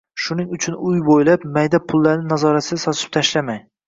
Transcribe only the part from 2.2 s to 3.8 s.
nazoratsiz sochib tashlamang